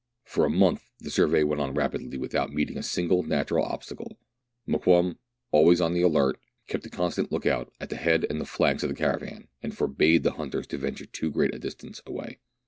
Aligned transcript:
For 0.23 0.45
a 0.47 0.49
month 0.49 0.89
the 0.97 1.11
survey 1.11 1.43
went 1.43 1.61
on 1.61 1.75
rapidly, 1.75 2.17
without 2.17 2.51
meeting 2.51 2.75
a 2.75 2.81
single 2.81 3.21
natural 3.21 3.63
obstacle. 3.63 4.17
Mokoum, 4.67 5.19
always 5.51 5.79
on 5.79 5.93
the 5.93 6.01
alert, 6.01 6.39
kept 6.65 6.87
a 6.87 6.89
constant 6.89 7.31
look 7.31 7.45
out 7.45 7.71
at 7.79 7.91
the 7.91 7.97
head 7.97 8.25
and 8.27 8.49
flanks 8.49 8.81
of 8.81 8.89
the 8.89 8.95
caravan, 8.95 9.47
and 9.61 9.77
forbade 9.77 10.23
the 10.23 10.31
hunters 10.31 10.65
to 10.65 10.79
venture 10.79 11.05
too 11.05 11.29
great 11.29 11.53
a 11.53 11.59
distance 11.59 12.01
away. 12.07 12.39